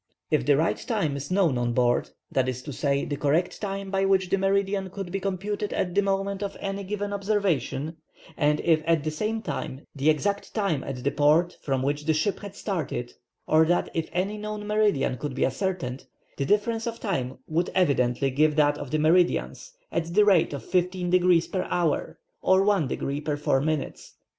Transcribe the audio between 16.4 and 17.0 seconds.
difference of